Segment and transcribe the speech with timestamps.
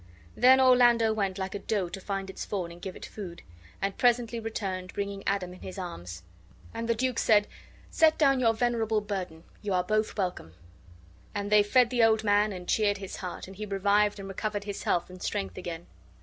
[0.35, 3.43] Then Orlando went like a doe to find its fawn and give it food;
[3.79, 6.23] and presently returned, bringing Adam in his arms.
[6.73, 7.47] And the duke said,
[7.91, 10.55] "Set down your venerable burthen; you are both welcome."
[11.35, 14.63] And they fed the old man and cheered his heart, and he revived and recovered
[14.63, 15.85] his health and strength again.